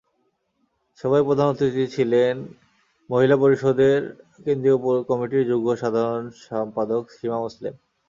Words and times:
সভায় 0.99 1.25
প্রধান 1.27 1.47
অতিথি 1.49 1.83
ছিলেন 1.95 2.35
মহিলা 3.09 3.35
পরিষদের 3.37 3.99
কেন্দ্রীয় 4.45 4.77
কমিটির 5.09 5.47
যুগ্ম 5.49 5.67
সাধারণ 5.81 6.23
সম্পাদক 6.41 7.03
সীমা 7.15 7.37
মোসলেম। 7.43 7.73